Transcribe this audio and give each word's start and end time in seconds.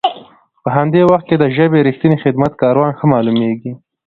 په 0.63 0.69
همدي 0.77 1.01
وخت 1.09 1.25
کې 1.29 1.35
د 1.39 1.45
ژبې 1.55 1.79
رښتني 1.87 2.17
خدمت 2.23 2.51
کاران 2.61 2.91
ښه 2.97 3.05
مالومیږي. 3.13 3.71